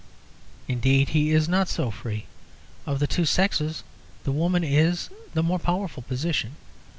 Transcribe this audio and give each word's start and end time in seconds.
Indeed, 0.67 1.09
he 1.09 1.29
is 1.29 1.47
not 1.47 1.67
so 1.69 1.91
free. 1.91 2.25
Of 2.87 2.97
the 2.97 3.05
two 3.05 3.23
sexes 3.23 3.83
the 4.23 4.31
woman 4.31 4.63
is 4.63 5.09
in 5.11 5.15
the 5.35 5.43
more 5.43 5.59
powerful 5.59 6.01
position. 6.01 6.55